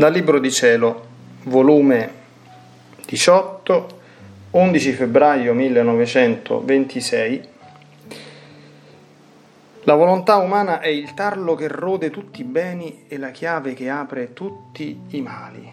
Dal 0.00 0.14
Libro 0.14 0.38
di 0.38 0.50
Cielo, 0.50 1.08
volume 1.42 2.10
18, 3.04 3.86
11 4.52 4.92
febbraio 4.92 5.52
1926. 5.52 7.48
La 9.82 9.94
volontà 9.94 10.36
umana 10.36 10.80
è 10.80 10.88
il 10.88 11.12
tarlo 11.12 11.54
che 11.54 11.68
rode 11.68 12.08
tutti 12.08 12.40
i 12.40 12.44
beni 12.44 13.04
e 13.08 13.18
la 13.18 13.28
chiave 13.30 13.74
che 13.74 13.90
apre 13.90 14.32
tutti 14.32 14.98
i 15.08 15.20
mali. 15.20 15.70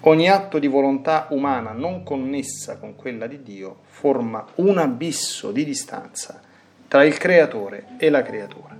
Ogni 0.00 0.30
atto 0.30 0.58
di 0.58 0.66
volontà 0.66 1.26
umana 1.28 1.72
non 1.72 2.04
connessa 2.04 2.78
con 2.78 2.96
quella 2.96 3.26
di 3.26 3.42
Dio 3.42 3.80
forma 3.82 4.46
un 4.54 4.78
abisso 4.78 5.52
di 5.52 5.66
distanza 5.66 6.40
tra 6.88 7.04
il 7.04 7.18
creatore 7.18 7.88
e 7.98 8.08
la 8.08 8.22
creatura. 8.22 8.74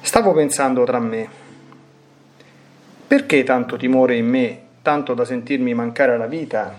Stavo 0.00 0.32
pensando 0.32 0.84
tra 0.84 1.00
me, 1.00 1.46
perché 3.18 3.42
tanto 3.42 3.76
timore 3.76 4.16
in 4.16 4.28
me, 4.28 4.60
tanto 4.80 5.12
da 5.12 5.24
sentirmi 5.24 5.74
mancare 5.74 6.16
la 6.16 6.28
vita, 6.28 6.72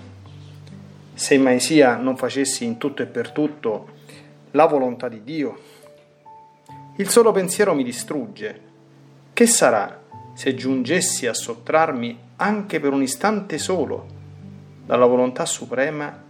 se 1.13 1.37
mai 1.37 1.59
sia 1.59 1.97
non 1.97 2.15
facessi 2.15 2.63
in 2.63 2.77
tutto 2.77 3.01
e 3.01 3.07
per 3.07 3.31
tutto 3.31 3.89
la 4.51 4.65
volontà 4.65 5.09
di 5.09 5.21
Dio? 5.21 5.59
Il 6.95 7.09
solo 7.09 7.33
pensiero 7.33 7.75
mi 7.75 7.83
distrugge. 7.83 8.61
Che 9.33 9.45
sarà 9.47 10.01
se 10.33 10.55
giungessi 10.55 11.27
a 11.27 11.33
sottrarmi 11.33 12.17
anche 12.37 12.79
per 12.79 12.93
un 12.93 13.01
istante 13.01 13.57
solo 13.57 14.07
dalla 14.85 15.07
volontà 15.07 15.45
suprema 15.45 16.23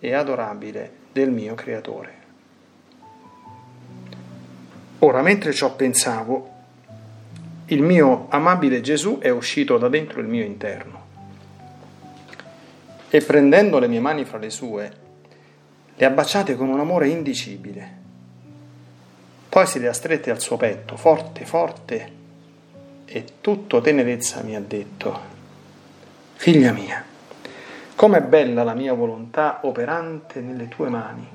e 0.00 0.14
adorabile 0.14 0.90
del 1.12 1.30
mio 1.30 1.54
Creatore? 1.54 2.14
Ora, 5.00 5.20
mentre 5.20 5.52
ciò 5.52 5.76
pensavo, 5.76 6.53
il 7.66 7.82
mio 7.82 8.26
amabile 8.28 8.82
Gesù 8.82 9.18
è 9.18 9.30
uscito 9.30 9.78
da 9.78 9.88
dentro 9.88 10.20
il 10.20 10.26
mio 10.26 10.44
interno. 10.44 11.02
E 13.08 13.20
prendendo 13.22 13.78
le 13.78 13.88
mie 13.88 14.00
mani 14.00 14.24
fra 14.24 14.38
le 14.38 14.50
sue, 14.50 14.92
le 15.94 16.04
ha 16.04 16.10
baciate 16.10 16.56
con 16.56 16.68
un 16.68 16.80
amore 16.80 17.08
indicibile. 17.08 18.02
Poi 19.48 19.66
se 19.66 19.78
le 19.78 19.88
ha 19.88 19.92
strette 19.92 20.30
al 20.30 20.40
suo 20.40 20.56
petto, 20.56 20.96
forte, 20.96 21.46
forte, 21.46 22.12
e 23.06 23.24
tutto 23.40 23.80
tenerezza 23.80 24.42
mi 24.42 24.56
ha 24.56 24.60
detto, 24.60 25.20
figlia 26.34 26.72
mia, 26.72 27.02
com'è 27.94 28.20
bella 28.20 28.64
la 28.64 28.74
mia 28.74 28.92
volontà 28.92 29.60
operante 29.62 30.40
nelle 30.40 30.68
tue 30.68 30.88
mani. 30.88 31.28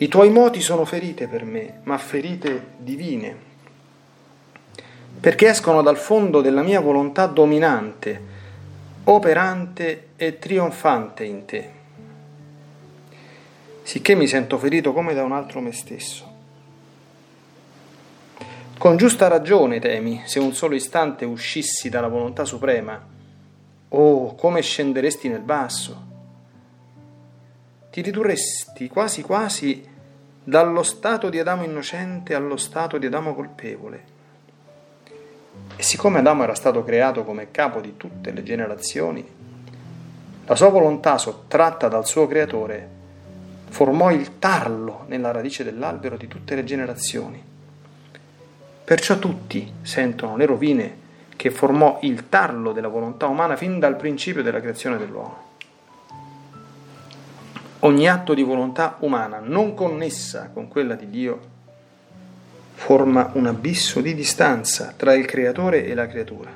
I 0.00 0.08
tuoi 0.08 0.30
moti 0.30 0.60
sono 0.60 0.84
ferite 0.84 1.28
per 1.28 1.44
me, 1.44 1.80
ma 1.82 1.98
ferite 1.98 2.68
divine, 2.78 3.47
perché 5.20 5.48
escono 5.48 5.82
dal 5.82 5.96
fondo 5.96 6.40
della 6.40 6.62
mia 6.62 6.80
volontà 6.80 7.26
dominante, 7.26 8.20
operante 9.04 10.08
e 10.16 10.38
trionfante 10.38 11.24
in 11.24 11.44
te. 11.44 11.70
Sicché 13.82 14.14
mi 14.14 14.26
sento 14.26 14.58
ferito 14.58 14.92
come 14.92 15.14
da 15.14 15.24
un 15.24 15.32
altro 15.32 15.60
me 15.60 15.72
stesso. 15.72 16.26
Con 18.78 18.96
giusta 18.96 19.26
ragione 19.28 19.80
temi, 19.80 20.22
se 20.24 20.38
un 20.38 20.52
solo 20.52 20.74
istante 20.74 21.24
uscissi 21.24 21.88
dalla 21.88 22.08
volontà 22.08 22.44
suprema, 22.44 23.04
oh, 23.88 24.34
come 24.34 24.60
scenderesti 24.60 25.28
nel 25.28 25.40
basso 25.40 26.06
ti 27.90 28.02
ridurresti 28.02 28.88
quasi 28.88 29.22
quasi 29.22 29.84
dallo 30.44 30.82
stato 30.82 31.30
di 31.30 31.38
Adamo 31.38 31.64
innocente 31.64 32.34
allo 32.34 32.56
stato 32.56 32.98
di 32.98 33.06
Adamo 33.06 33.34
colpevole. 33.34 34.16
E 35.76 35.82
siccome 35.82 36.18
Adamo 36.18 36.42
era 36.42 36.54
stato 36.54 36.82
creato 36.82 37.24
come 37.24 37.50
capo 37.50 37.80
di 37.80 37.96
tutte 37.96 38.30
le 38.32 38.42
generazioni, 38.42 39.26
la 40.46 40.56
sua 40.56 40.68
volontà 40.68 41.18
sottratta 41.18 41.88
dal 41.88 42.06
suo 42.06 42.26
creatore 42.26 42.96
formò 43.68 44.10
il 44.10 44.38
tarlo 44.38 45.04
nella 45.08 45.30
radice 45.30 45.62
dell'albero 45.62 46.16
di 46.16 46.26
tutte 46.26 46.54
le 46.54 46.64
generazioni. 46.64 47.42
Perciò 48.82 49.18
tutti 49.18 49.70
sentono 49.82 50.36
le 50.36 50.46
rovine 50.46 50.96
che 51.36 51.50
formò 51.50 51.98
il 52.02 52.28
tarlo 52.28 52.72
della 52.72 52.88
volontà 52.88 53.26
umana 53.26 53.56
fin 53.56 53.78
dal 53.78 53.96
principio 53.96 54.42
della 54.42 54.60
creazione 54.60 54.96
dell'uomo. 54.96 55.46
Ogni 57.80 58.08
atto 58.08 58.34
di 58.34 58.42
volontà 58.42 58.96
umana 59.00 59.40
non 59.40 59.74
connessa 59.74 60.50
con 60.52 60.66
quella 60.66 60.94
di 60.94 61.10
Dio 61.10 61.40
forma 62.78 63.30
un 63.34 63.46
abisso 63.46 64.00
di 64.00 64.14
distanza 64.14 64.94
tra 64.96 65.14
il 65.14 65.26
creatore 65.26 65.84
e 65.84 65.94
la 65.94 66.06
creatura. 66.06 66.50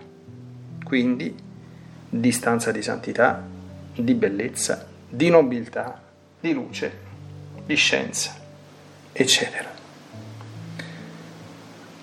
Quindi 0.84 1.34
distanza 2.09 2.71
di 2.71 2.83
santità, 2.83 3.44
di 3.94 4.15
bellezza, 4.15 4.87
di 5.09 5.28
nobiltà, 5.28 6.00
di 6.41 6.53
luce, 6.53 6.93
di 7.65 7.75
scienza, 7.75 8.34
eccetera. 9.12 9.71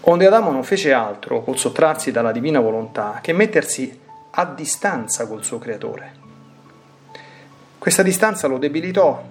Onde 0.01 0.25
Adamo 0.25 0.51
non 0.51 0.63
fece 0.63 0.91
altro 0.91 1.43
col 1.43 1.57
sottrarsi 1.57 2.11
dalla 2.11 2.31
divina 2.31 2.59
volontà 2.59 3.19
che 3.21 3.33
mettersi 3.33 3.99
a 4.31 4.45
distanza 4.45 5.27
col 5.27 5.43
suo 5.43 5.59
creatore 5.59 6.19
questa 7.79 8.03
distanza 8.03 8.45
lo 8.47 8.57
debilitò, 8.57 9.23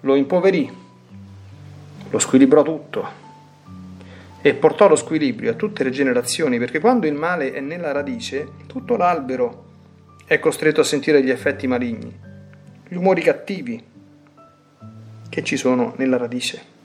lo 0.00 0.14
impoverì, 0.14 0.70
lo 2.10 2.18
squilibrò 2.18 2.62
tutto 2.62 3.27
e 4.40 4.54
portò 4.54 4.88
lo 4.88 4.96
squilibrio 4.96 5.50
a 5.50 5.54
tutte 5.54 5.82
le 5.82 5.90
generazioni, 5.90 6.58
perché 6.58 6.78
quando 6.78 7.06
il 7.06 7.14
male 7.14 7.52
è 7.52 7.60
nella 7.60 7.92
radice, 7.92 8.48
tutto 8.66 8.96
l'albero 8.96 9.64
è 10.26 10.38
costretto 10.38 10.80
a 10.80 10.84
sentire 10.84 11.22
gli 11.22 11.30
effetti 11.30 11.66
maligni, 11.66 12.16
gli 12.86 12.94
umori 12.94 13.22
cattivi 13.22 13.82
che 15.28 15.42
ci 15.42 15.56
sono 15.56 15.94
nella 15.96 16.16
radice. 16.16 16.76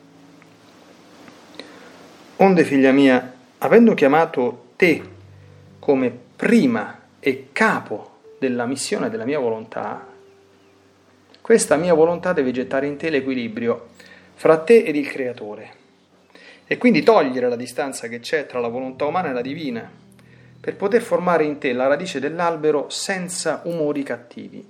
Onde, 2.37 2.63
figlia 2.63 2.91
mia, 2.91 3.33
avendo 3.59 3.93
chiamato 3.93 4.71
te 4.75 5.01
come 5.79 6.11
prima 6.35 7.01
e 7.19 7.49
capo 7.51 8.19
della 8.39 8.65
missione 8.65 9.09
della 9.09 9.25
mia 9.25 9.39
volontà, 9.39 10.07
questa 11.39 11.75
mia 11.75 11.93
volontà 11.93 12.33
deve 12.33 12.51
gettare 12.51 12.87
in 12.87 12.97
te 12.97 13.09
l'equilibrio 13.09 13.89
fra 14.33 14.57
te 14.57 14.83
ed 14.83 14.95
il 14.95 15.07
Creatore 15.07 15.81
e 16.65 16.77
quindi 16.77 17.03
togliere 17.03 17.49
la 17.49 17.55
distanza 17.55 18.07
che 18.07 18.19
c'è 18.19 18.45
tra 18.45 18.59
la 18.59 18.67
volontà 18.67 19.05
umana 19.05 19.29
e 19.29 19.33
la 19.33 19.41
divina 19.41 20.01
per 20.63 20.77
poter 20.77 21.01
formare 21.01 21.43
in 21.43 21.57
te 21.57 21.73
la 21.73 21.87
radice 21.87 22.21
dell'albero 22.21 22.89
senza 22.89 23.63
umori 23.65 24.01
cattivi, 24.01 24.65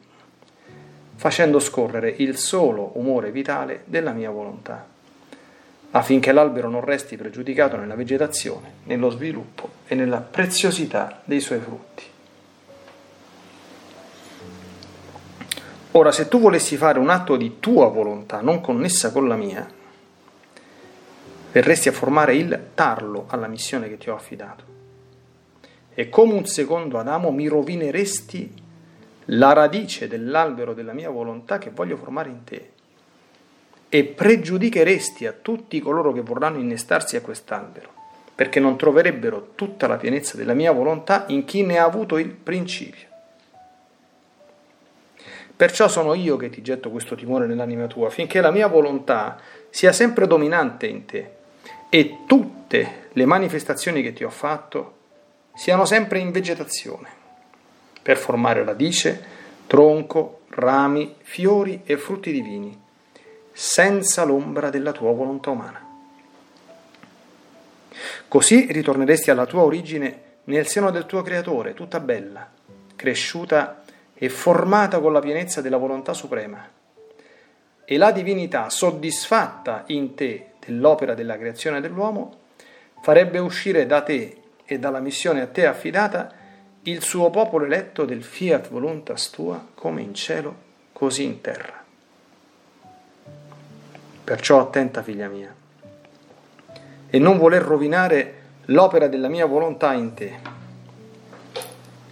facendo 1.16 1.60
scorrere 1.60 2.12
il 2.18 2.36
solo 2.36 2.94
umore 2.96 3.32
vitale 3.32 3.84
della 3.86 4.12
mia 4.12 4.32
volontà, 4.32 4.88
affinché 5.92 6.32
l'albero 6.32 6.68
non 6.68 6.82
resti 6.84 7.16
pregiudicato 7.16 7.78
nella 7.78 7.94
vegetazione, 7.94 8.72
nello 8.86 9.12
sviluppo 9.12 9.70
e 9.86 9.94
nella 9.94 10.18
preziosità 10.18 11.22
dei 11.26 11.40
suoi 11.40 11.60
frutti. 11.60 12.04
Ora, 15.92 16.12
se 16.12 16.28
tu 16.28 16.40
volessi 16.40 16.76
fare 16.76 16.98
un 16.98 17.12
atto 17.12 17.36
di 17.36 17.60
tua 17.60 17.86
volontà, 17.90 18.42
non 18.42 18.62
connessa 18.62 19.12
con 19.12 19.28
la 19.28 19.36
mia, 19.36 19.70
verresti 21.54 21.88
a 21.88 21.92
formare 21.92 22.36
il 22.36 22.70
tarlo 22.74 23.26
alla 23.28 23.46
missione 23.48 23.88
che 23.88 23.98
ti 23.98 24.10
ho 24.10 24.16
affidato. 24.16 24.72
E 25.94 26.10
come 26.10 26.34
un 26.34 26.48
secondo 26.48 26.98
Adamo 26.98 27.30
mi 27.30 27.48
rovineresti 27.48 28.62
la 29.26 29.54
radice 29.54 30.08
dell'albero 30.08 30.74
della 30.74 30.94
mia 30.94 31.12
volontà 31.12 31.60
che 31.60 31.70
voglio 31.70 31.96
formare 31.96 32.30
in 32.30 32.44
te 32.44 32.72
e 33.88 34.04
pregiudicheresti 34.04 35.28
a 35.28 35.36
tutti 35.40 35.80
coloro 35.80 36.12
che 36.12 36.22
vorranno 36.22 36.58
innestarsi 36.58 37.16
a 37.18 37.22
quest'albero, 37.22 37.94
perché 38.34 38.60
non 38.60 38.76
troverebbero 38.76 39.52
tutta 39.54 39.86
la 39.86 39.98
pienezza 39.98 40.36
della 40.36 40.56
mia 40.56 40.72
volontà 40.72 41.26
in 41.28 41.46
chi 41.46 41.62
ne 41.62 41.78
ha 41.78 41.84
avuto 41.84 42.18
il 42.18 42.30
principio. 42.30 43.12
Perciò 45.56 45.88
sono 45.88 46.16
io 46.16 46.36
che 46.36 46.50
ti 46.50 46.64
getto 46.64 46.90
questo 46.90 47.14
timore 47.14 47.46
nell'anima 47.46 47.86
tua, 47.86 48.10
finché 48.10 48.42
la 48.42 48.50
mia 48.50 48.66
volontà 48.66 49.40
sia 49.70 49.92
sempre 49.92 50.26
dominante 50.26 50.88
in 50.88 51.06
te 51.06 51.42
e 51.96 52.22
tutte 52.26 53.10
le 53.12 53.26
manifestazioni 53.28 54.02
che 54.02 54.14
ti 54.14 54.24
ho 54.24 54.32
fatto 54.32 55.02
siano 55.54 55.86
sempre 55.86 56.18
in 56.18 56.32
vegetazione, 56.32 57.08
per 58.02 58.18
formare 58.18 58.64
radice, 58.64 59.24
tronco, 59.68 60.40
rami, 60.50 61.14
fiori 61.22 61.82
e 61.86 61.98
frutti 61.98 62.32
divini, 62.32 62.76
senza 63.52 64.24
l'ombra 64.24 64.72
della 64.72 64.92
tua 64.92 65.12
volontà 65.12 65.52
umana. 65.52 65.88
Così 68.28 68.72
ritorneresti 68.72 69.30
alla 69.30 69.46
tua 69.46 69.62
origine 69.62 70.22
nel 70.46 70.66
seno 70.66 70.90
del 70.90 71.06
tuo 71.06 71.22
Creatore, 71.22 71.76
tutta 71.76 72.00
bella, 72.00 72.50
cresciuta 72.96 73.84
e 74.16 74.30
formata 74.30 75.00
con 75.00 75.14
la 75.14 75.20
pienezza 75.20 75.62
della 75.62 75.78
volontà 75.78 76.14
suprema. 76.14 76.68
E 77.86 77.98
la 77.98 78.12
divinità, 78.12 78.72
soddisfatta 78.72 79.84
in 79.88 80.16
te 80.16 80.48
dell'opera 80.66 81.14
della 81.14 81.38
creazione 81.38 81.82
dell'uomo, 81.82 82.42
farebbe 83.02 83.40
uscire 83.40 83.86
da 83.86 84.02
te 84.02 84.38
e 84.66 84.80
dalla 84.80 85.00
missione 85.00 85.42
a 85.42 85.48
te 85.48 85.66
affidata 85.66 86.32
il 86.84 87.02
suo 87.02 87.30
popolo 87.30 87.66
eletto 87.66 88.06
del 88.06 88.24
fiat 88.24 88.70
voluntas 88.70 89.30
tua 89.30 89.66
come 89.74 90.02
in 90.02 90.14
cielo 90.14 90.56
così 90.92 91.24
in 91.24 91.42
terra. 91.42 91.82
Perciò 94.24 94.60
attenta 94.62 95.02
figlia 95.02 95.28
mia 95.28 95.54
e 97.10 97.20
non 97.20 97.38
voler 97.38 97.62
rovinare 97.62 98.42
l'opera 98.66 99.08
della 99.08 99.28
mia 99.28 99.46
volontà 99.46 99.94
in 99.94 100.14
te. 100.14 100.40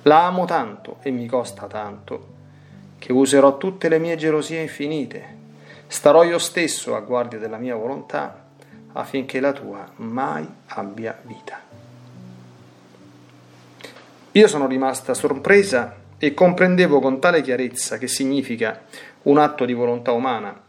La 0.03 0.25
amo 0.25 0.45
tanto 0.45 0.97
e 1.01 1.11
mi 1.11 1.25
costa 1.27 1.67
tanto 1.67 2.39
che 2.97 3.11
userò 3.11 3.57
tutte 3.57 3.89
le 3.89 3.97
mie 3.97 4.15
gelosie 4.15 4.61
infinite. 4.61 5.39
Starò 5.91 6.23
io 6.23 6.39
stesso 6.39 6.95
a 6.95 7.01
guardia 7.01 7.37
della 7.37 7.57
mia 7.57 7.75
volontà 7.75 8.45
affinché 8.93 9.41
la 9.41 9.51
tua 9.51 9.91
mai 9.97 10.47
abbia 10.67 11.19
vita. 11.23 11.59
Io 14.31 14.47
sono 14.47 14.67
rimasta 14.67 15.13
sorpresa 15.13 15.97
e 16.17 16.33
comprendevo 16.33 17.01
con 17.01 17.19
tale 17.19 17.41
chiarezza 17.41 17.97
che 17.97 18.07
significa 18.07 18.83
un 19.23 19.37
atto 19.37 19.65
di 19.65 19.73
volontà 19.73 20.13
umana 20.13 20.61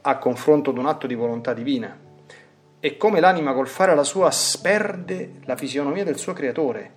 a 0.00 0.18
confronto 0.18 0.72
di 0.72 0.80
un 0.80 0.86
atto 0.86 1.06
di 1.06 1.14
volontà 1.14 1.54
divina 1.54 1.96
e 2.80 2.96
come 2.96 3.20
l'anima 3.20 3.54
col 3.54 3.68
fare 3.68 3.94
la 3.94 4.02
sua 4.02 4.32
sperde 4.32 5.34
la 5.44 5.54
fisionomia 5.54 6.02
del 6.02 6.18
suo 6.18 6.32
creatore 6.32 6.90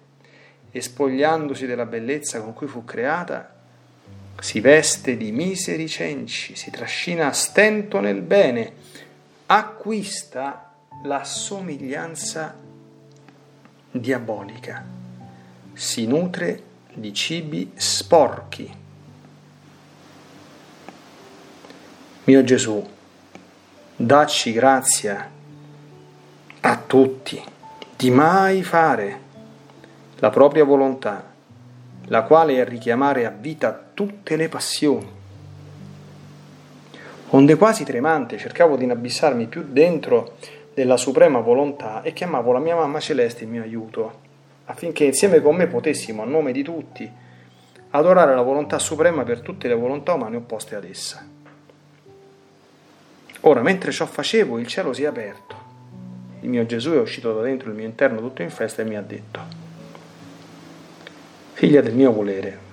e 0.71 0.81
spogliandosi 0.81 1.67
della 1.67 1.85
bellezza 1.85 2.41
con 2.41 2.53
cui 2.53 2.65
fu 2.65 2.83
creata 2.83 3.57
si 4.39 4.59
veste 4.59 5.17
di 5.17 5.31
miseri 5.31 5.87
cenci, 5.87 6.55
si 6.55 6.69
trascina 6.71 7.27
a 7.27 7.33
stento 7.33 7.99
nel 7.99 8.21
bene, 8.21 8.73
acquista 9.45 10.73
la 11.03 11.23
somiglianza 11.23 12.57
diabolica 13.91 14.97
si 15.79 16.05
nutre 16.07 16.63
di 16.93 17.13
cibi 17.13 17.71
sporchi. 17.75 18.69
Mio 22.25 22.43
Gesù, 22.43 22.85
dacci 23.95 24.51
grazia 24.51 25.31
a 26.59 26.77
tutti 26.85 27.41
di 27.95 28.11
mai 28.11 28.61
fare 28.61 29.21
la 30.17 30.29
propria 30.29 30.65
volontà, 30.65 31.31
la 32.07 32.23
quale 32.23 32.57
è 32.57 32.67
richiamare 32.67 33.25
a 33.25 33.29
vita 33.29 33.88
tutte 33.99 34.37
le 34.37 34.47
passioni. 34.47 35.11
Onde 37.31 37.57
quasi 37.57 37.83
tremante 37.83 38.37
cercavo 38.37 38.77
di 38.77 38.85
inabissarmi 38.85 39.47
più 39.47 39.65
dentro 39.67 40.37
della 40.73 40.95
suprema 40.95 41.39
volontà 41.39 42.01
e 42.01 42.13
chiamavo 42.13 42.53
la 42.53 42.59
mia 42.59 42.75
mamma 42.75 43.01
celeste 43.01 43.43
in 43.43 43.49
mio 43.49 43.61
aiuto 43.61 44.21
affinché 44.63 45.03
insieme 45.03 45.41
con 45.41 45.57
me 45.57 45.67
potessimo, 45.67 46.21
a 46.21 46.25
nome 46.25 46.53
di 46.53 46.63
tutti, 46.63 47.11
adorare 47.89 48.33
la 48.35 48.41
volontà 48.41 48.79
suprema 48.79 49.23
per 49.23 49.41
tutte 49.41 49.67
le 49.67 49.75
volontà 49.75 50.13
umane 50.13 50.37
opposte 50.37 50.75
ad 50.75 50.85
essa. 50.85 51.27
Ora, 53.41 53.61
mentre 53.61 53.91
ciò 53.91 54.05
facevo, 54.05 54.59
il 54.59 54.67
cielo 54.67 54.93
si 54.93 55.03
è 55.03 55.07
aperto. 55.07 55.55
Il 56.39 56.47
mio 56.47 56.65
Gesù 56.65 56.91
è 56.91 56.99
uscito 57.01 57.33
da 57.33 57.41
dentro 57.41 57.67
il 57.69 57.75
mio 57.75 57.85
interno 57.85 58.21
tutto 58.21 58.43
in 58.43 58.49
festa 58.49 58.81
e 58.81 58.85
mi 58.85 58.95
ha 58.95 59.01
detto, 59.01 59.41
figlia 61.51 61.81
del 61.81 61.95
mio 61.95 62.13
volere, 62.13 62.67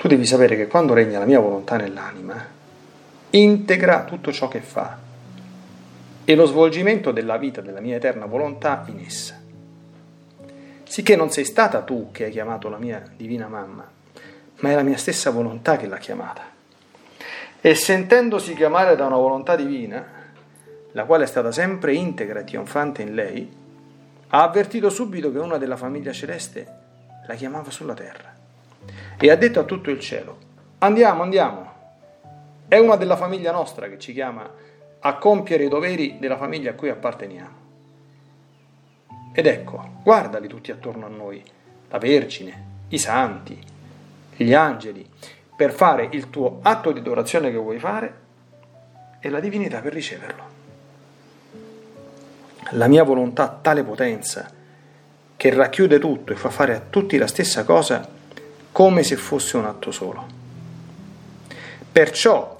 tu 0.00 0.08
devi 0.08 0.24
sapere 0.24 0.56
che 0.56 0.66
quando 0.66 0.94
regna 0.94 1.18
la 1.18 1.26
mia 1.26 1.40
volontà 1.40 1.76
nell'anima, 1.76 2.42
integra 3.28 4.04
tutto 4.04 4.32
ciò 4.32 4.48
che 4.48 4.62
fa 4.62 4.96
e 6.24 6.34
lo 6.34 6.46
svolgimento 6.46 7.12
della 7.12 7.36
vita 7.36 7.60
della 7.60 7.80
mia 7.80 7.96
eterna 7.96 8.24
volontà 8.24 8.84
in 8.86 9.04
essa 9.04 9.38
sicché 10.90 11.16
non 11.16 11.30
sei 11.30 11.44
stata 11.44 11.82
tu 11.82 12.08
che 12.12 12.24
hai 12.24 12.30
chiamato 12.30 12.70
la 12.70 12.78
mia 12.78 13.02
divina 13.14 13.46
mamma, 13.46 13.86
ma 14.56 14.70
è 14.70 14.74
la 14.74 14.82
mia 14.82 14.96
stessa 14.96 15.30
volontà 15.30 15.76
che 15.76 15.86
l'ha 15.86 15.98
chiamata. 15.98 16.42
E 17.60 17.74
sentendosi 17.74 18.54
chiamare 18.54 18.96
da 18.96 19.04
una 19.04 19.16
volontà 19.16 19.54
divina, 19.54 20.04
la 20.92 21.04
quale 21.04 21.24
è 21.24 21.26
stata 21.26 21.52
sempre 21.52 21.92
integra 21.92 22.40
e 22.40 22.44
trionfante 22.44 23.02
in 23.02 23.14
lei, 23.14 23.54
ha 24.28 24.42
avvertito 24.42 24.88
subito 24.88 25.30
che 25.30 25.38
una 25.38 25.58
della 25.58 25.76
famiglia 25.76 26.10
celeste 26.10 26.66
la 27.26 27.34
chiamava 27.34 27.70
sulla 27.70 27.94
terra 27.94 28.29
e 29.22 29.30
ha 29.30 29.36
detto 29.36 29.60
a 29.60 29.64
tutto 29.64 29.90
il 29.90 30.00
cielo, 30.00 30.38
andiamo, 30.78 31.22
andiamo, 31.22 31.72
è 32.66 32.78
una 32.78 32.96
della 32.96 33.16
famiglia 33.16 33.52
nostra 33.52 33.88
che 33.88 33.98
ci 33.98 34.14
chiama 34.14 34.50
a 35.00 35.16
compiere 35.16 35.64
i 35.64 35.68
doveri 35.68 36.16
della 36.18 36.38
famiglia 36.38 36.70
a 36.70 36.74
cui 36.74 36.88
apparteniamo. 36.88 37.58
Ed 39.32 39.46
ecco, 39.46 39.98
guardali 40.02 40.48
tutti 40.48 40.70
attorno 40.70 41.04
a 41.04 41.10
noi, 41.10 41.42
la 41.88 41.98
Vergine, 41.98 42.64
i 42.88 42.98
santi, 42.98 43.58
gli 44.36 44.54
angeli, 44.54 45.06
per 45.54 45.72
fare 45.72 46.08
il 46.12 46.30
tuo 46.30 46.60
atto 46.62 46.90
di 46.90 47.00
adorazione 47.00 47.50
che 47.50 47.58
vuoi 47.58 47.78
fare 47.78 48.14
e 49.20 49.28
la 49.28 49.40
divinità 49.40 49.80
per 49.80 49.92
riceverlo. 49.92 50.44
La 52.70 52.88
mia 52.88 53.02
volontà 53.02 53.42
ha 53.42 53.58
tale 53.60 53.82
potenza 53.84 54.50
che 55.36 55.54
racchiude 55.54 55.98
tutto 55.98 56.32
e 56.32 56.36
fa 56.36 56.48
fare 56.48 56.74
a 56.74 56.80
tutti 56.80 57.18
la 57.18 57.26
stessa 57.26 57.64
cosa 57.64 58.18
come 58.80 59.02
se 59.02 59.16
fosse 59.16 59.58
un 59.58 59.66
atto 59.66 59.90
solo. 59.90 60.24
Perciò 61.92 62.58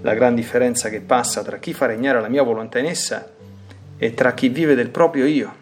la 0.00 0.14
gran 0.14 0.36
differenza 0.36 0.88
che 0.88 1.00
passa 1.00 1.42
tra 1.42 1.56
chi 1.56 1.72
fa 1.72 1.86
regnare 1.86 2.20
la 2.20 2.28
mia 2.28 2.44
volontà 2.44 2.78
in 2.78 2.86
essa 2.86 3.32
e 3.96 4.14
tra 4.14 4.32
chi 4.32 4.48
vive 4.48 4.76
del 4.76 4.90
proprio 4.90 5.26
io 5.26 5.54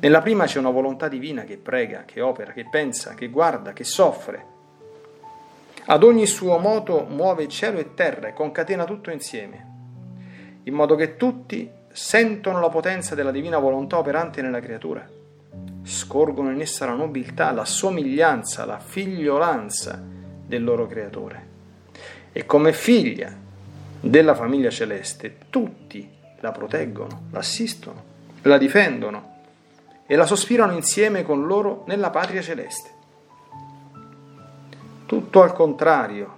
nella 0.00 0.22
prima 0.22 0.46
c'è 0.46 0.58
una 0.58 0.70
volontà 0.70 1.06
divina 1.06 1.44
che 1.44 1.58
prega, 1.58 2.04
che 2.06 2.22
opera, 2.22 2.52
che 2.52 2.66
pensa, 2.70 3.12
che 3.12 3.28
guarda, 3.28 3.74
che 3.74 3.84
soffre. 3.84 4.46
Ad 5.84 6.02
ogni 6.02 6.24
suo 6.24 6.56
moto 6.56 7.04
muove 7.06 7.46
cielo 7.46 7.78
e 7.78 7.92
terra 7.92 8.28
e 8.28 8.32
concatena 8.32 8.86
tutto 8.86 9.10
insieme, 9.10 9.66
in 10.62 10.72
modo 10.72 10.94
che 10.94 11.16
tutti 11.16 11.70
sentono 11.92 12.58
la 12.58 12.70
potenza 12.70 13.14
della 13.14 13.32
divina 13.32 13.58
volontà 13.58 13.98
operante 13.98 14.40
nella 14.40 14.60
creatura, 14.60 15.17
scorgono 15.88 16.50
in 16.50 16.60
essa 16.60 16.84
la 16.84 16.92
nobiltà, 16.92 17.50
la 17.50 17.64
somiglianza, 17.64 18.66
la 18.66 18.78
figliolanza 18.78 20.00
del 20.46 20.62
loro 20.62 20.86
creatore. 20.86 21.46
E 22.30 22.44
come 22.44 22.72
figlia 22.72 23.34
della 24.00 24.34
famiglia 24.34 24.70
celeste, 24.70 25.36
tutti 25.48 26.08
la 26.40 26.52
proteggono, 26.52 27.28
l'assistono, 27.30 28.04
la 28.42 28.58
difendono 28.58 29.36
e 30.06 30.14
la 30.14 30.26
sospirano 30.26 30.74
insieme 30.74 31.22
con 31.22 31.46
loro 31.46 31.84
nella 31.86 32.10
patria 32.10 32.42
celeste. 32.42 32.90
Tutto 35.06 35.42
al 35.42 35.54
contrario, 35.54 36.36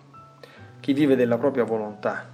chi 0.79 0.93
vive 0.93 1.17
della 1.17 1.39
propria 1.39 1.65
volontà. 1.65 2.29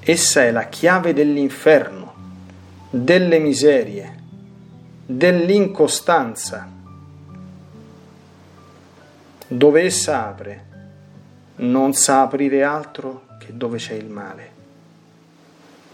Essa 0.00 0.44
è 0.44 0.50
la 0.50 0.64
chiave 0.64 1.12
dell'inferno, 1.14 2.14
delle 2.90 3.38
miserie, 3.38 4.16
dell'incostanza. 5.10 6.68
Dove 9.46 9.80
essa 9.80 10.26
apre, 10.26 10.66
non 11.56 11.94
sa 11.94 12.20
aprire 12.20 12.62
altro 12.62 13.24
che 13.38 13.56
dove 13.56 13.78
c'è 13.78 13.94
il 13.94 14.10
male. 14.10 14.52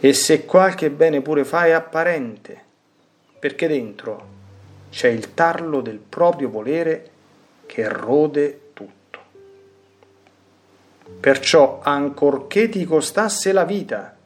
E 0.00 0.12
se 0.12 0.44
qualche 0.44 0.90
bene 0.90 1.22
pure 1.22 1.44
fa 1.44 1.66
è 1.66 1.70
apparente, 1.70 2.60
perché 3.38 3.68
dentro 3.68 4.32
c'è 4.90 5.08
il 5.08 5.32
tarlo 5.32 5.80
del 5.80 5.98
proprio 5.98 6.50
volere 6.50 7.10
che 7.66 7.88
rode 7.88 8.70
tutto. 8.72 9.18
Perciò, 11.20 11.78
ancorché 11.84 12.68
ti 12.68 12.84
costasse 12.84 13.52
la 13.52 13.64
vita, 13.64 14.16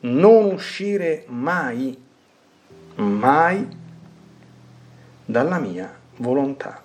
non 0.00 0.46
uscire 0.46 1.24
mai, 1.26 2.02
mai 2.94 3.80
dalla 5.32 5.58
mia 5.58 5.90
volontà. 6.18 6.80